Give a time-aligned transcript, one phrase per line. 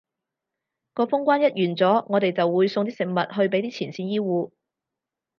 [0.95, 4.49] 個封關一完咗，我哋就會送啲食物去畀啲前線醫護